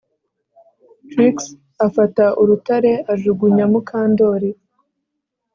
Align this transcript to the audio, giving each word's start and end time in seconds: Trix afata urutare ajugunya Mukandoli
Trix 1.09 1.35
afata 1.87 2.25
urutare 2.41 2.91
ajugunya 3.13 3.65
Mukandoli 3.71 4.51